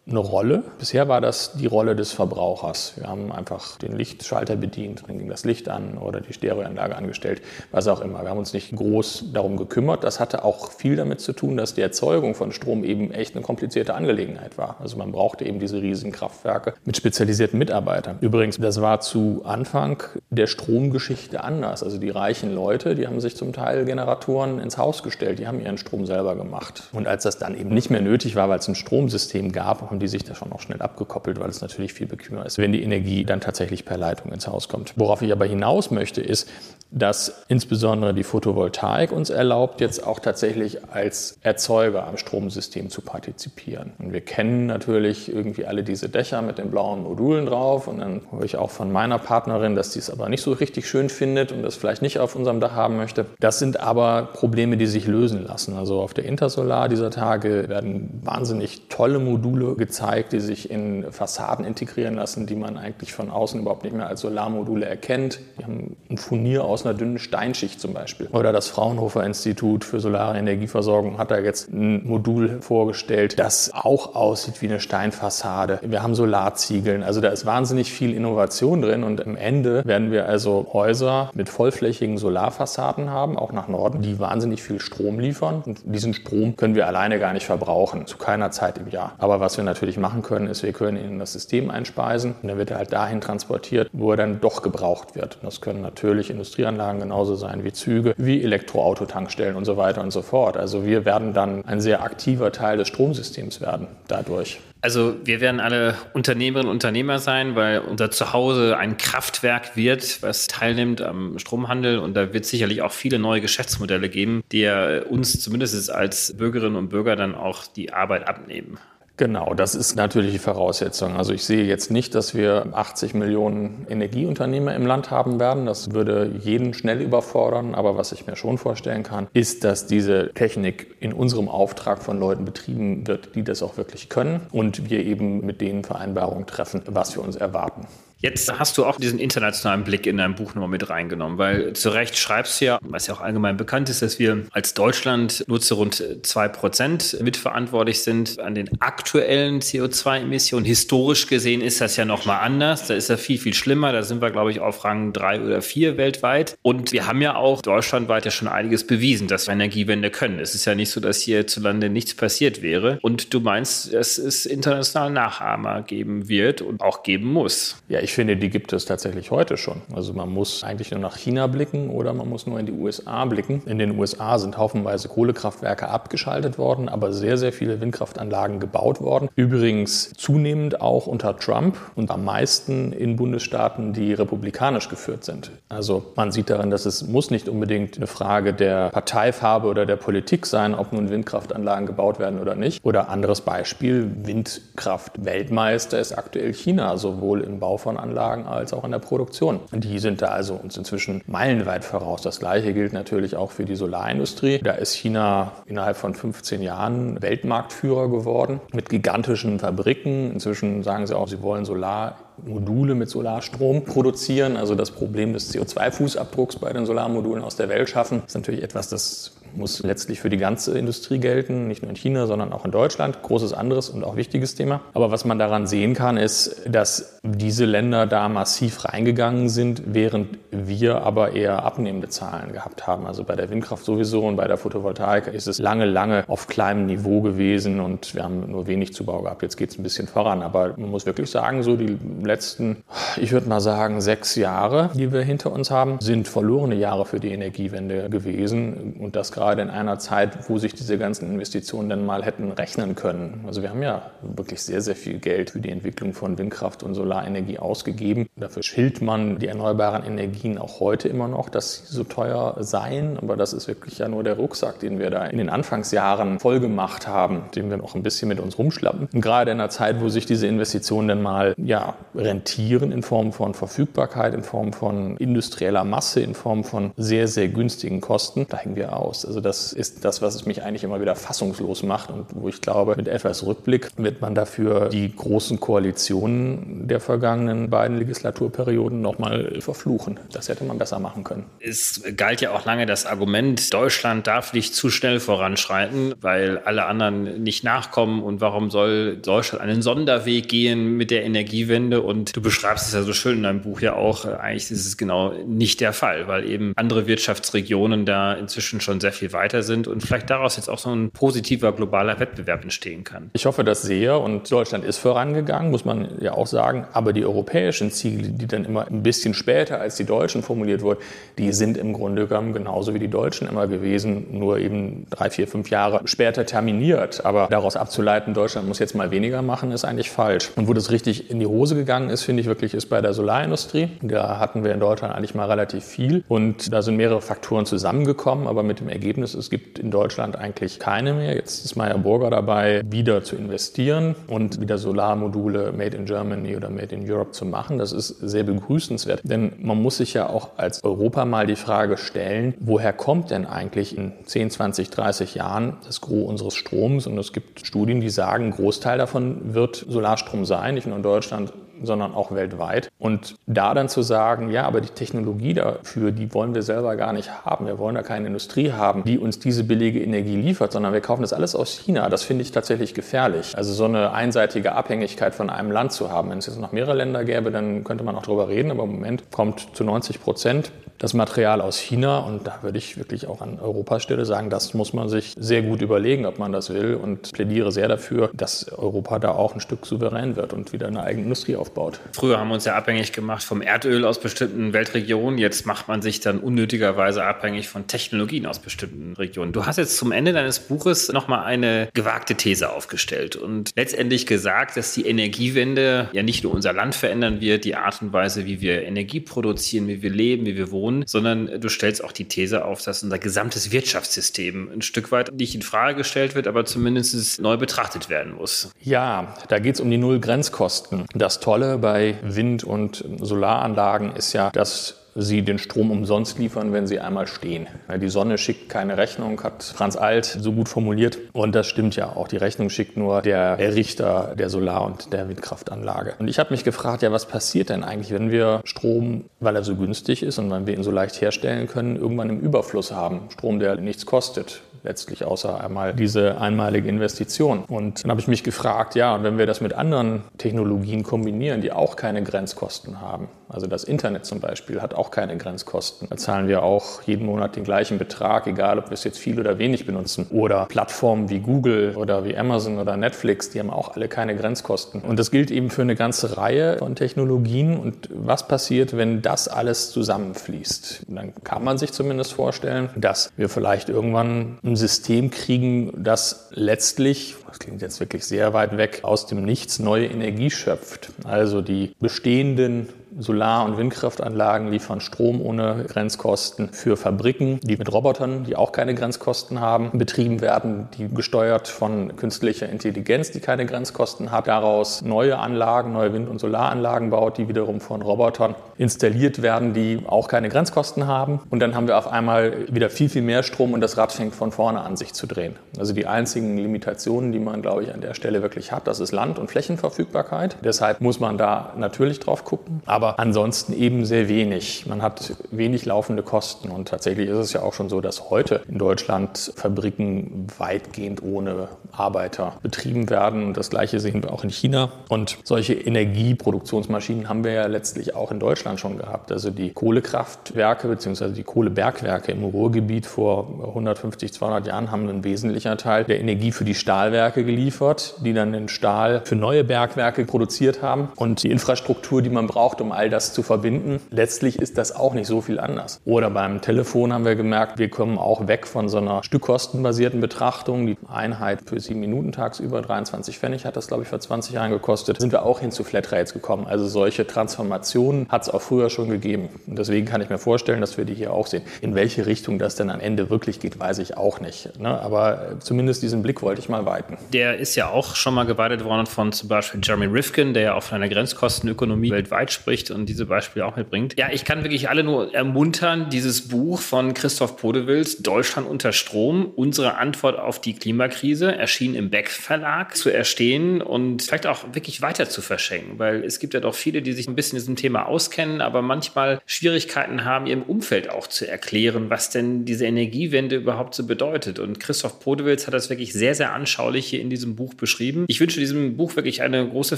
[0.10, 0.63] eine Rolle.
[0.80, 2.93] Bisher war das die Rolle des Verbrauchers.
[2.96, 7.41] Wir haben einfach den Lichtschalter bedient, dann ging das Licht an oder die Stereoanlage angestellt,
[7.72, 8.22] was auch immer.
[8.22, 10.04] Wir haben uns nicht groß darum gekümmert.
[10.04, 13.43] Das hatte auch viel damit zu tun, dass die Erzeugung von Strom eben echt eine
[13.43, 14.78] komplizierte Angelegenheit war.
[14.80, 18.17] Also man brauchte eben diese riesigen Kraftwerke mit spezialisierten Mitarbeitern.
[18.22, 21.84] Übrigens, das war zu Anfang der Stromgeschichte anders.
[21.84, 25.60] Also die reichen Leute, die haben sich zum Teil Generatoren ins Haus gestellt, die haben
[25.60, 26.89] ihren Strom selber gemacht.
[26.93, 30.00] Und als das dann eben nicht mehr nötig war, weil es ein Stromsystem gab, haben
[30.00, 32.84] die sich da schon auch schnell abgekoppelt, weil es natürlich viel bequemer ist, wenn die
[32.84, 34.94] Energie dann tatsächlich per Leitung ins Haus kommt.
[34.96, 36.48] Worauf ich aber hinaus möchte, ist,
[36.92, 43.92] dass insbesondere die Photovoltaik uns erlaubt, jetzt auch tatsächlich als Erzeuger am Stromsystem zu partizipieren.
[44.00, 47.88] Und wir kennen natürlich irgendwie alle diese Dächer mit den blauen Modulen drauf.
[47.88, 50.88] Und dann höre ich auch von meiner Partnerin, dass die es aber nicht so richtig
[50.88, 53.26] schön findet und das vielleicht nicht auf unserem Dach haben möchte.
[53.40, 55.76] Das sind aber Probleme, die sich lösen lassen.
[55.76, 61.65] Also auf der Intersolar dieser Tage werden wahnsinnig tolle Module gezeigt, die sich in Fassaden
[61.65, 65.39] integrieren lassen, die man eigentlich von außen überhaupt nicht mehr als Solarmodule erkennt.
[65.58, 68.28] Die haben ein Furnier aus einer dünnen Steinschicht zum Beispiel.
[68.28, 74.15] Oder das Fraunhofer Institut für Solare Energieversorgung hat da jetzt ein Modul vorgestellt, das auch
[74.15, 75.80] aussieht wie eine Steinfassade.
[75.82, 77.04] Wir haben Solarziegeln.
[77.04, 81.47] Also da ist wahnsinnig viel Innovation drin und am Ende werden wir also Häuser mit
[81.50, 85.63] vollflächigen Solarfassaden haben, auch nach Norden, die wahnsinnig viel Strom liefern.
[85.65, 89.13] Und diesen Strom können wir alleine gar nicht verbrauchen, zu keiner Zeit im Jahr.
[89.17, 92.50] Aber was wir natürlich machen können, ist, wir können ihn in das System einspeisen und
[92.50, 95.36] dann wird er halt dahin transportiert, wo er dann doch gebraucht wird.
[95.36, 100.02] Und das können natürlich Industrie Industrieanlagen genauso sein wie Züge, wie Elektroautotankstellen und so weiter
[100.02, 100.58] und so fort.
[100.58, 104.60] Also wir werden dann ein sehr aktiver Teil des Stromsystems werden dadurch.
[104.82, 110.48] Also wir werden alle Unternehmerinnen und Unternehmer sein, weil unser Zuhause ein Kraftwerk wird, was
[110.48, 114.68] teilnimmt am Stromhandel und da wird sicherlich auch viele neue Geschäftsmodelle geben, die
[115.10, 118.78] uns zumindest als Bürgerinnen und Bürger dann auch die Arbeit abnehmen.
[119.18, 121.16] Genau, das ist natürlich die Voraussetzung.
[121.18, 125.66] Also ich sehe jetzt nicht, dass wir 80 Millionen Energieunternehmer im Land haben werden.
[125.66, 127.74] Das würde jeden schnell überfordern.
[127.74, 132.20] Aber was ich mir schon vorstellen kann, ist, dass diese Technik in unserem Auftrag von
[132.20, 136.84] Leuten betrieben wird, die das auch wirklich können und wir eben mit denen Vereinbarungen treffen,
[136.86, 137.88] was wir uns erwarten.
[138.20, 141.90] Jetzt hast du auch diesen internationalen Blick in dein Buch nochmal mit reingenommen, weil zu
[141.90, 145.62] Recht schreibst du ja, was ja auch allgemein bekannt ist, dass wir als Deutschland nur
[145.62, 150.66] zu rund zwei Prozent mitverantwortlich sind an den aktuellen CO2-Emissionen.
[150.66, 152.88] Historisch gesehen ist das ja nochmal anders.
[152.88, 153.92] Da ist ja viel, viel schlimmer.
[153.92, 156.58] Da sind wir, glaube ich, auf Rang drei oder vier weltweit.
[156.64, 160.40] Und wir haben ja auch deutschlandweit ja schon einiges bewiesen, dass wir Energiewende können.
[160.40, 162.98] Es ist ja nicht so, dass hierzulande nichts passiert wäre.
[163.04, 167.78] Und du meinst, dass es international Nachahmer geben wird und auch geben muss.
[167.90, 169.82] Ja, ich finde, die gibt es tatsächlich heute schon.
[169.93, 173.26] Also man muss eigentlich nur nach China blicken oder man muss nur in die USA
[173.26, 173.62] blicken.
[173.65, 179.28] In den USA sind haufenweise Kohlekraftwerke abgeschaltet worden, aber sehr, sehr viele Windkraftanlagen gebaut worden.
[179.36, 185.52] Übrigens zunehmend auch unter Trump und am meisten in Bundesstaaten, die republikanisch geführt sind.
[185.67, 189.98] Also man sieht darin, dass es muss nicht unbedingt eine Frage der Parteifarbe oder der
[189.98, 192.86] Politik sein, ob nun Windkraftanlagen gebaut werden oder nicht.
[192.86, 198.84] Oder anderes Beispiel, Windkraft Weltmeister ist aktuell China, sowohl im Bau von Anlagen als auch
[198.84, 199.60] in der Produktion.
[199.72, 202.22] Die sind da also uns inzwischen meilenweit voraus.
[202.22, 204.60] Das Gleiche gilt natürlich auch für die Solarindustrie.
[204.60, 210.32] Da ist China innerhalb von 15 Jahren Weltmarktführer geworden mit gigantischen Fabriken.
[210.32, 216.60] Inzwischen sagen sie auch, sie wollen Solarmodule mit Solarstrom produzieren, also das Problem des CO2-Fußabdrucks
[216.60, 218.24] bei den Solarmodulen aus der Welt schaffen.
[218.26, 222.28] Ist natürlich etwas, das muss letztlich für die ganze Industrie gelten, nicht nur in China,
[222.28, 223.22] sondern auch in Deutschland.
[223.22, 224.82] Großes anderes und auch wichtiges Thema.
[224.94, 230.38] Aber was man daran sehen kann, ist, dass diese Länder da massiv reingegangen sind, während
[230.52, 233.06] wir aber eher abnehmende Zahlen gehabt haben.
[233.06, 236.86] Also bei der Windkraft sowieso und bei der Photovoltaik ist es lange, lange auf kleinem
[236.86, 239.42] Niveau gewesen und wir haben nur wenig Zubau gehabt.
[239.42, 240.42] Jetzt geht es ein bisschen voran.
[240.42, 242.84] Aber man muss wirklich sagen, so die letzten,
[243.18, 247.20] ich würde mal sagen, sechs Jahre, die wir hinter uns haben, sind verlorene Jahre für
[247.20, 248.96] die Energiewende gewesen.
[249.00, 252.95] Und das gerade in einer Zeit, wo sich diese ganzen Investitionen dann mal hätten rechnen
[252.95, 253.43] können.
[253.45, 256.95] Also wir haben ja wirklich sehr, sehr viel Geld für die Entwicklung von Windkraft und
[256.95, 258.28] Solarenergie ausgegeben.
[258.36, 263.19] Dafür schilt man die erneuerbaren Energien auch heute immer noch, dass sie so teuer seien.
[263.19, 267.08] Aber das ist wirklich ja nur der Rucksack, den wir da in den Anfangsjahren vollgemacht
[267.08, 269.08] haben, den wir noch ein bisschen mit uns rumschlappen.
[269.13, 273.34] Und gerade in einer Zeit, wo sich diese Investitionen dann mal ja, rentieren in Form
[273.34, 278.76] von Verfügbarkeit, in Form von industrieller Masse, in Form von sehr, sehr günstigen Kosten, hängen
[278.76, 279.27] wir aus.
[279.28, 282.96] Also das ist das, was mich eigentlich immer wieder fassungslos macht und wo ich glaube,
[282.96, 290.20] mit etwas Rückblick wird man dafür die großen Koalitionen der vergangenen beiden Legislaturperioden nochmal verfluchen.
[290.32, 291.46] Das hätte man besser machen können.
[291.60, 296.86] Es galt ja auch lange das Argument, Deutschland darf nicht zu schnell voranschreiten, weil alle
[296.86, 302.42] anderen nicht nachkommen und warum soll Deutschland einen Sonderweg gehen mit der Energiewende und du
[302.42, 305.82] beschreibst es ja so schön in deinem Buch ja auch, eigentlich ist es genau nicht
[305.82, 310.30] der Fall, weil eben andere Wirtschaftsregionen da inzwischen schon sehr viel weiter sind und vielleicht
[310.30, 313.30] daraus jetzt auch so ein positiver globaler Wettbewerb entstehen kann.
[313.34, 317.26] Ich hoffe das sehr und Deutschland ist vorangegangen, muss man ja auch sagen, aber die
[317.26, 321.00] europäischen Ziele, die dann immer ein bisschen später als die deutschen formuliert wurden,
[321.38, 325.48] die sind im Grunde genommen genauso wie die Deutschen immer gewesen, nur eben drei, vier,
[325.48, 327.26] fünf Jahre später terminiert.
[327.26, 330.52] Aber daraus abzuleiten, Deutschland muss jetzt mal weniger machen, ist eigentlich falsch.
[330.56, 333.14] Und wo das richtig in die Hose gegangen ist, finde ich wirklich, ist bei der
[333.14, 333.90] Solarindustrie.
[334.02, 338.48] Da hatten wir in Deutschland eigentlich mal relativ viel und da sind mehrere Faktoren zusammengekommen,
[338.48, 341.36] aber mit dem Ergebnis, es gibt in Deutschland eigentlich keine mehr.
[341.36, 346.70] Jetzt ist Meyer Burger dabei, wieder zu investieren und wieder Solarmodule made in Germany oder
[346.70, 347.78] made in Europe zu machen.
[347.78, 351.98] Das ist sehr begrüßenswert, denn man muss sich ja auch als Europa mal die Frage
[351.98, 357.08] stellen, woher kommt denn eigentlich in 10, 20, 30 Jahren das Gros unseres Stroms?
[357.08, 361.04] Und es gibt Studien, die sagen, ein Großteil davon wird Solarstrom sein, nicht nur in
[361.04, 362.90] Deutschland, sondern auch weltweit.
[363.00, 367.13] Und da dann zu sagen, ja, aber die Technologie dafür, die wollen wir selber gar
[367.13, 367.66] nicht haben.
[367.66, 371.22] Wir wollen da keine Industrie haben, die uns diese billige Energie liefert, sondern wir kaufen
[371.22, 372.10] das alles aus China.
[372.10, 373.58] Das finde ich tatsächlich gefährlich.
[373.58, 376.30] Also so eine einseitige Abhängigkeit von einem Land zu haben.
[376.30, 378.72] Wenn es jetzt noch mehrere Länder gäbe, dann könnte man auch darüber reden.
[378.72, 382.20] Aber im Moment kommt zu 90 Prozent das Material aus China.
[382.20, 385.62] Und da würde ich wirklich auch an Europas Stelle sagen, das muss man sich sehr
[385.62, 386.96] gut überlegen, ob man das will.
[386.96, 391.04] Und plädiere sehr dafür, dass Europa da auch ein Stück souverän wird und wieder eine
[391.04, 392.00] eigene Industrie aufbaut.
[392.14, 395.38] Früher haben wir uns ja abhängig gemacht vom Erdöl aus bestimmten Weltregionen.
[395.38, 399.52] Jetzt macht man sich dann unnötigerweise abhängig von Technologien aus bestimmten Regionen.
[399.54, 404.78] Du hast jetzt zum Ende deines Buches nochmal eine gewagte These aufgestellt und letztendlich gesagt,
[404.78, 408.62] dass die Energiewende ja nicht nur unser Land verändern wird, die Art und Weise, wie
[408.62, 412.26] wir Energie produzieren, wie wir leben, wie wir wohnen, Regionen, sondern du stellst auch die
[412.26, 416.65] These auf, dass unser gesamtes Wirtschaftssystem ein Stück weit nicht in Frage gestellt wird, aber
[416.65, 418.71] zumindest neu betrachtet werden muss.
[418.82, 421.06] Ja, da geht es um die Null-Grenzkosten.
[421.13, 426.88] Das Tolle bei Wind- und Solaranlagen ist ja, dass sie den Strom umsonst liefern, wenn
[426.88, 427.68] sie einmal stehen.
[428.00, 431.18] Die Sonne schickt keine Rechnung, hat Franz Alt so gut formuliert.
[431.34, 432.28] Und das stimmt ja auch.
[432.28, 436.14] Die Rechnung schickt nur der Errichter der Solar- und der Windkraftanlage.
[436.20, 439.64] Und ich habe mich gefragt, ja, was passiert denn eigentlich, wenn wir Strom, weil er
[439.64, 443.22] so günstig ist und weil wir ihn so leicht herstellen können, irgendwann im Überfluss haben?
[443.30, 447.66] Strom, der nichts kostet letztlich außer einmal diese einmalige Investition.
[447.68, 451.62] Und dann habe ich mich gefragt, ja, und wenn wir das mit anderen Technologien kombinieren,
[451.62, 456.08] die auch keine Grenzkosten haben, also das Internet zum Beispiel hat auch keine Grenzkosten.
[456.10, 459.39] Da zahlen wir auch jeden Monat den gleichen Betrag, egal ob wir es jetzt viel
[459.39, 460.28] oder wenig benutzen.
[460.30, 465.02] Oder Plattformen wie Google oder wie Amazon oder Netflix, die haben auch alle keine Grenzkosten.
[465.02, 467.78] Und das gilt eben für eine ganze Reihe von Technologien.
[467.78, 471.04] Und was passiert, wenn das alles zusammenfließt?
[471.08, 477.36] Dann kann man sich zumindest vorstellen, dass wir vielleicht irgendwann ein System kriegen, das letztlich,
[477.48, 481.10] das klingt jetzt wirklich sehr weit weg, aus dem Nichts neue Energie schöpft.
[481.24, 482.89] Also die bestehenden
[483.20, 488.94] Solar- und Windkraftanlagen liefern Strom ohne Grenzkosten für Fabriken, die mit Robotern, die auch keine
[488.94, 495.40] Grenzkosten haben, betrieben werden, die gesteuert von künstlicher Intelligenz, die keine Grenzkosten hat, daraus neue
[495.40, 500.50] Anlagen, neue Wind- und Solaranlagen baut, die wiederum von Robotern installiert werden, die auch keine
[500.50, 501.40] Grenzkosten haben.
[501.50, 504.36] Und dann haben wir auf einmal wieder viel, viel mehr Strom und das Rad fängt
[504.36, 505.56] von vorne an sich zu drehen.
[505.80, 509.12] Also die einzigen Limitationen, die man, glaube ich, an der Stelle wirklich hat, das ist
[509.12, 510.58] Land- und Flächenverfügbarkeit.
[510.64, 512.82] Deshalb muss man da natürlich drauf gucken.
[512.86, 514.86] Aber aber ansonsten eben sehr wenig.
[514.86, 518.62] Man hat wenig laufende Kosten und tatsächlich ist es ja auch schon so, dass heute
[518.67, 523.46] in Deutschland Fabriken weitgehend ohne Arbeiter betrieben werden.
[523.46, 524.91] Und das Gleiche sehen wir auch in China.
[525.10, 529.32] Und solche Energieproduktionsmaschinen haben wir ja letztlich auch in Deutschland schon gehabt.
[529.32, 531.30] Also die Kohlekraftwerke bzw.
[531.30, 536.65] die Kohlebergwerke im Ruhrgebiet vor 150, 200 Jahren haben einen wesentlichen Teil der Energie für
[536.65, 541.10] die Stahlwerke geliefert, die dann den Stahl für neue Bergwerke produziert haben.
[541.15, 544.02] Und die Infrastruktur, die man braucht, um all das zu verbinden.
[544.10, 546.02] Letztlich ist das auch nicht so viel anders.
[546.04, 550.88] Oder beim Telefon haben wir gemerkt, wir kommen auch weg von so einer stückkostenbasierten Betrachtung.
[550.88, 554.72] Die Einheit für sieben Minuten tagsüber, 23 Pfennig hat das, glaube ich, vor 20 Jahren
[554.72, 555.22] gekostet.
[555.22, 556.66] Sind wir auch hin zu Flatrates gekommen.
[556.66, 559.50] Also solche Transformationen hat es auch früher schon gegeben.
[559.68, 561.62] Und deswegen kann ich mir vorstellen, dass wir die hier auch sehen.
[561.82, 564.80] In welche Richtung das denn am Ende wirklich geht, weiß ich auch nicht.
[564.80, 565.00] Ne?
[565.00, 567.18] Aber zumindest diesen Blick wollte ich mal weiten.
[567.32, 570.74] Der ist ja auch schon mal geweitet worden von zum Beispiel Jeremy Rifkin, der ja
[570.74, 574.15] auf einer Grenzkostenökonomie weltweit spricht und diese Beispiele auch mitbringt.
[574.17, 579.52] Ja, ich kann wirklich alle nur ermuntern, dieses Buch von Christoph Podewils, Deutschland unter Strom,
[579.56, 585.02] unsere Antwort auf die Klimakrise, erschienen im Beck Verlag, zu erstehen und vielleicht auch wirklich
[585.02, 587.76] weiter zu verschenken, weil es gibt ja doch viele, die sich ein bisschen in diesem
[587.76, 593.56] Thema auskennen, aber manchmal Schwierigkeiten haben, ihrem Umfeld auch zu erklären, was denn diese Energiewende
[593.56, 594.60] überhaupt so bedeutet.
[594.60, 598.26] Und Christoph Podewils hat das wirklich sehr, sehr anschaulich hier in diesem Buch beschrieben.
[598.28, 599.97] Ich wünsche diesem Buch wirklich eine große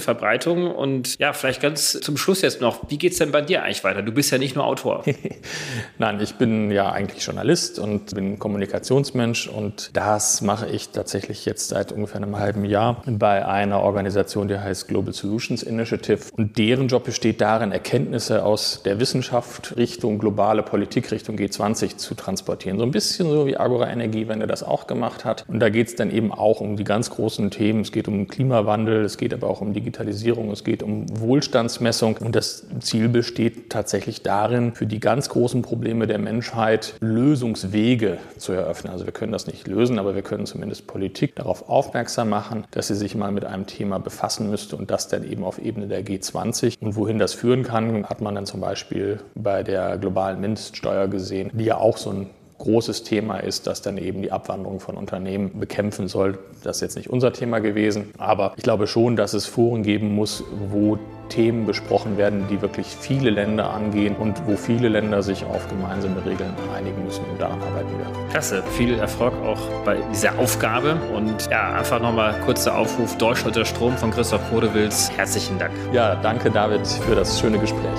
[0.00, 3.62] Verbreitung und ja, vielleicht ganz zum Schluss jetzt noch, wie geht es denn bei dir
[3.62, 4.02] eigentlich weiter?
[4.02, 5.04] Du bist ja nicht nur Autor.
[5.98, 11.68] Nein, ich bin ja eigentlich Journalist und bin Kommunikationsmensch und das mache ich tatsächlich jetzt
[11.68, 16.88] seit ungefähr einem halben Jahr bei einer Organisation, die heißt Global Solutions Initiative und deren
[16.88, 22.78] Job besteht darin, Erkenntnisse aus der Wissenschaft Richtung globale Politik, Richtung G20 zu transportieren.
[22.78, 25.44] So ein bisschen so wie Agora Energiewende das auch gemacht hat.
[25.48, 27.80] Und da geht es dann eben auch um die ganz großen Themen.
[27.80, 32.16] Es geht um Klimawandel, es geht aber auch um Digitalisierung, es geht um Wohlstandsmessung.
[32.18, 32.36] Und
[32.80, 38.92] Ziel besteht tatsächlich darin, für die ganz großen Probleme der Menschheit Lösungswege zu eröffnen.
[38.92, 42.88] Also wir können das nicht lösen, aber wir können zumindest Politik darauf aufmerksam machen, dass
[42.88, 46.04] sie sich mal mit einem Thema befassen müsste und das dann eben auf Ebene der
[46.04, 46.76] G20.
[46.80, 51.50] Und wohin das führen kann, hat man dann zum Beispiel bei der globalen Mindeststeuer gesehen,
[51.54, 55.58] die ja auch so ein großes Thema ist, das dann eben die Abwanderung von Unternehmen
[55.58, 56.38] bekämpfen soll.
[56.62, 60.14] Das ist jetzt nicht unser Thema gewesen, aber ich glaube schon, dass es Foren geben
[60.14, 60.98] muss, wo
[61.30, 66.22] Themen besprochen werden, die wirklich viele Länder angehen und wo viele Länder sich auf gemeinsame
[66.26, 68.28] Regeln einigen müssen und daran arbeiten wir.
[68.30, 73.64] Klasse, viel Erfolg auch bei dieser Aufgabe und ja, einfach nochmal kurzer Aufruf, Deutschland der
[73.64, 75.10] Strom von Christoph Kodewils.
[75.16, 75.72] Herzlichen Dank.
[75.92, 77.98] Ja, danke David für das schöne Gespräch.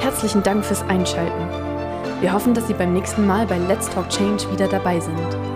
[0.00, 1.66] Herzlichen Dank fürs Einschalten.
[2.20, 5.55] Wir hoffen, dass Sie beim nächsten Mal bei Let's Talk Change wieder dabei sind.